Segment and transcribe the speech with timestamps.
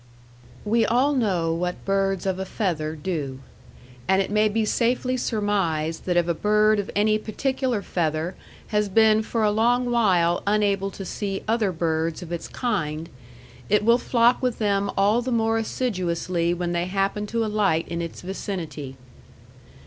[0.65, 3.39] We all know what birds of a feather do.
[4.07, 8.33] And it may be safely surmised that if a bird of any particular feather
[8.69, 13.09] has been for a long while unable to see other birds of its kind,
[13.69, 18.01] it will flock with them all the more assiduously when they happen to alight in
[18.01, 18.95] its vicinity.